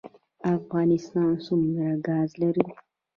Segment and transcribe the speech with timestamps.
[0.55, 2.65] افغانستان څومره ګاز لري؟